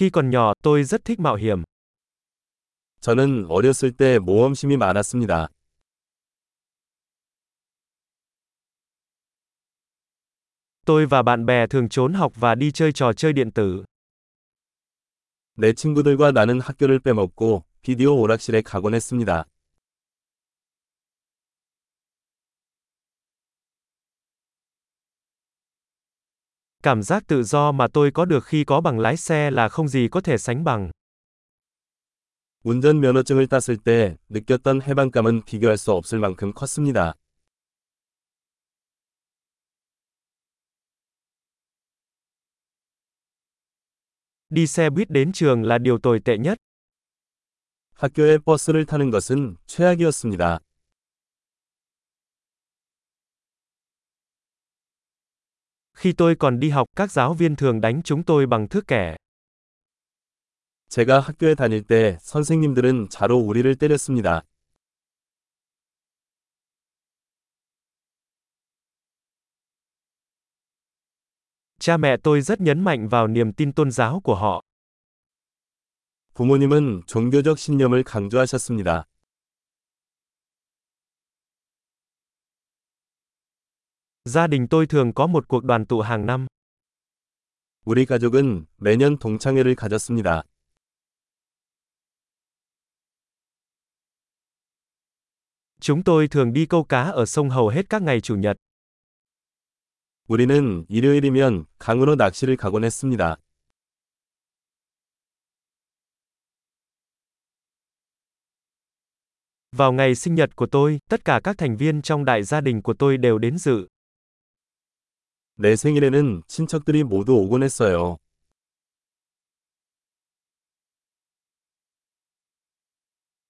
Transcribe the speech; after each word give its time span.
Khi 0.00 0.09
còn 0.09 0.29
nhỏ, 0.29 0.53
tôi 0.63 0.83
rất 0.83 1.05
thích 1.05 1.19
mạo 1.19 1.35
hiểm. 1.35 1.63
저는 3.01 3.45
어렸을 3.49 3.91
때 3.91 4.19
모험심이 4.19 4.77
많았습니다. 4.77 5.47
Tôi 10.85 11.05
và 11.05 11.21
bạn 11.21 11.45
bè 11.45 11.67
thường 11.67 11.89
trốn 11.89 12.13
học 12.13 12.31
và 12.35 12.55
đi 12.55 12.71
chơi 12.71 12.91
trò 12.91 13.13
chơi 13.13 13.33
điện 13.33 13.51
tử. 13.51 13.83
내 15.57 15.73
친구들과 15.73 16.31
나는 16.31 16.59
학교를 16.61 16.99
빼먹고 16.99 17.63
비디오 17.81 18.15
오락실에 18.15 18.61
가곤 18.61 18.93
했습니다. 18.93 19.45
Cảm 26.82 27.02
giác 27.02 27.26
tự 27.26 27.42
do 27.42 27.72
mà 27.72 27.86
tôi 27.92 28.10
có 28.10 28.24
được 28.24 28.44
khi 28.44 28.64
có 28.64 28.80
bằng 28.80 28.98
lái 28.98 29.16
xe 29.16 29.50
là 29.50 29.68
không 29.68 29.88
gì 29.88 30.08
có 30.08 30.20
thể 30.20 30.38
sánh 30.38 30.64
bằng. 30.64 30.90
운전면허증을 32.64 33.46
땄을 33.46 33.76
때 33.76 34.16
느꼈던 34.28 34.82
해방감은 34.82 35.44
비교할 35.44 35.76
수 35.76 35.92
없을 35.92 36.18
만큼 36.18 36.52
컸습니다. 36.52 37.14
Đi 44.50 44.66
xe 44.66 44.90
buýt 44.90 45.10
đến 45.10 45.32
trường 45.32 45.62
là 45.62 45.78
điều 45.78 45.98
tồi 45.98 46.20
tệ 46.20 46.38
nhất. 46.38 46.58
학교에 47.94 48.38
버스를 48.38 48.84
타는 48.84 49.10
것은 49.10 49.56
최악이었습니다. 49.66 50.58
Khi 56.00 56.12
tôi 56.12 56.36
còn 56.38 56.60
đi 56.60 56.70
học, 56.70 56.86
các 56.96 57.12
giáo 57.12 57.34
viên 57.34 57.56
thường 57.56 57.80
đánh 57.80 58.02
chúng 58.02 58.22
tôi 58.22 58.46
bằng 58.46 58.68
thước 58.68 58.86
kẻ. 58.86 59.16
제가 60.88 61.20
학교에 61.20 61.54
다닐 61.54 61.82
때 61.82 62.16
선생님들은 62.20 63.08
자로 63.10 63.38
우리를 63.38 63.76
때렸습니다. 63.76 64.42
Cha 71.78 71.96
mẹ 71.96 72.16
tôi 72.22 72.40
rất 72.40 72.60
nhấn 72.60 72.84
mạnh 72.84 73.08
vào 73.08 73.26
niềm 73.28 73.52
tin 73.52 73.72
tôn 73.72 73.90
giáo 73.90 74.20
của 74.20 74.34
họ. 74.34 74.62
부모님은 76.34 77.02
종교적 77.06 77.58
신념을 77.58 78.02
강조하셨습니다. 78.02 79.06
Gia 84.30 84.46
đình 84.46 84.66
tôi 84.68 84.86
thường 84.86 85.12
có 85.14 85.26
một 85.26 85.48
cuộc 85.48 85.64
đoàn 85.64 85.86
tụ 85.86 86.00
hàng 86.00 86.26
năm. 86.26 86.46
우리 87.84 88.04
가족은 88.04 88.66
매년 88.76 89.18
동창회를 89.18 89.74
가졌습니다. 89.76 90.42
Chúng 95.80 96.02
tôi 96.04 96.28
thường 96.28 96.52
đi 96.52 96.66
câu 96.66 96.84
cá 96.84 97.02
ở 97.02 97.26
sông 97.26 97.50
hầu 97.50 97.68
hết 97.68 97.88
các 97.88 98.02
ngày 98.02 98.20
chủ 98.20 98.36
nhật. 98.36 98.56
우리는 100.28 100.84
일요일이면 100.88 101.66
강으로 101.78 102.16
낚시를 102.16 102.56
가곤 102.56 102.84
했습니다. 102.84 103.36
Vào 109.72 109.92
ngày 109.92 110.14
sinh 110.14 110.34
nhật 110.34 110.56
của 110.56 110.66
tôi, 110.66 110.98
tất 111.10 111.24
cả 111.24 111.40
các 111.44 111.58
thành 111.58 111.76
viên 111.76 112.02
trong 112.02 112.24
đại 112.24 112.42
gia 112.42 112.60
đình 112.60 112.82
của 112.82 112.94
tôi 112.94 113.16
đều 113.16 113.38
đến 113.38 113.58
dự. 113.58 113.86
내 115.61 115.75
생일에는 115.75 116.41
친척들이 116.47 117.03
모두 117.03 117.33
오곤 117.35 117.61
했어요. 117.61 118.17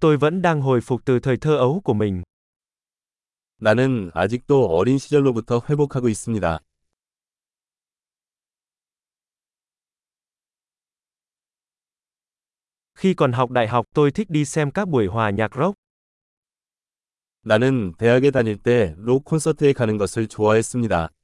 Tôi 0.00 0.16
vẫn 0.16 0.40
đang 0.42 0.60
hồi 0.62 0.80
phục 0.80 1.04
từ 1.04 1.18
thời 1.18 1.36
thơ 1.36 1.56
ấu 1.56 1.80
của 1.84 1.94
mình. 1.94 2.22
나는 3.58 4.10
아직도 4.14 4.66
어린 4.66 4.98
시절로부터 4.98 5.60
회복하고 5.68 6.08
있습니다. 6.08 6.60
Khi 12.94 13.14
còn 13.14 13.32
học 13.32 13.50
đại 13.50 13.68
học, 13.68 13.86
tôi 13.94 14.10
thích 14.10 14.30
đi 14.30 14.44
xem 14.44 14.70
các 14.70 14.88
buổi 14.88 15.06
hòa 15.06 15.30
nhạc 15.30 15.50
rock. 15.56 15.74
나는 17.42 17.94
대학에 17.98 18.30
다닐 18.30 18.58
때 18.62 18.94
록 18.96 19.24
콘서트에 19.24 19.72
가는 19.72 19.98
것을 19.98 20.28
좋아했습니다. 20.28 21.15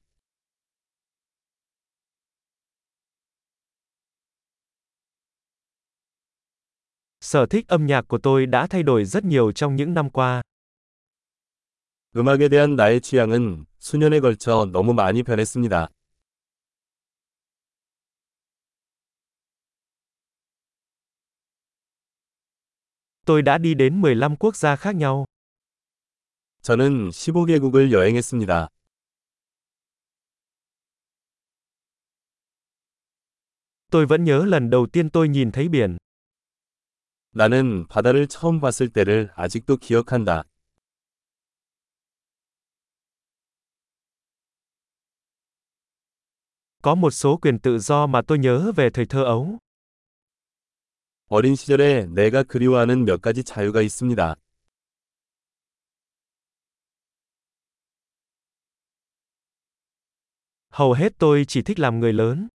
Sở 7.32 7.46
thích 7.46 7.68
âm 7.68 7.86
nhạc 7.86 8.08
của 8.08 8.18
tôi 8.18 8.46
đã 8.46 8.68
thay 8.68 8.84
đổi 8.84 9.06
rất 9.06 9.26
nhiều 9.26 9.52
trong 9.52 9.76
những 9.76 9.94
năm 9.94 10.10
qua. 10.10 10.42
음악에 12.16 12.50
대한 12.50 12.76
나의 12.76 13.02
취향은 13.02 13.66
수년에 13.80 14.20
걸쳐 14.20 14.66
너무 14.72 14.94
많이 14.94 15.24
변했습니다. 15.24 15.88
Tôi 23.26 23.42
đã 23.42 23.58
đi 23.58 23.74
đến 23.74 24.02
15 24.02 24.36
quốc 24.36 24.56
gia 24.56 24.76
khác 24.76 24.96
nhau. 24.96 25.26
저는 26.62 27.10
15개국을 27.10 27.92
여행했습니다. 27.92 28.68
Tôi 33.92 34.06
vẫn 34.06 34.24
nhớ 34.24 34.46
lần 34.46 34.70
đầu 34.70 34.88
tiên 34.94 35.10
tôi 35.10 35.30
nhìn 35.30 35.52
thấy 35.52 35.70
biển. 35.70 35.98
나는 37.35 37.87
바다를 37.89 38.27
처음 38.27 38.61
봤을 38.61 38.91
때를 38.91 39.31
아직도 39.35 39.79
기억한다. 39.79 40.45
Có 46.83 46.95
một 46.95 47.11
số 47.11 47.37
quyền 47.37 47.59
tự 47.59 47.79
do 47.79 48.07
mà 48.07 48.23
tôi 48.27 48.39
nhớ 48.39 48.73
về 48.77 48.91
thời 48.91 49.07
thơ 49.07 49.25
ấu. 49.25 49.59
어린 51.29 51.55
시절에 51.55 52.07
내가 52.07 52.43
그리워하는 52.43 53.05
몇 53.07 53.23
가지 53.23 53.43
자유가 53.43 53.81
있습니다. 53.81 54.35
Hầu 60.71 60.93
hết 60.93 61.13
tôi 61.19 61.45
chỉ 61.49 61.63
thích 61.63 61.79
làm 61.79 62.01
người 62.01 62.13
lớn. 62.13 62.49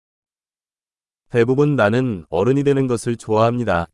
대부분 1.30 1.76
나는 1.76 2.26
어른이 2.30 2.64
되는 2.64 2.88
것을 2.88 3.16
좋아합니다. 3.16 3.88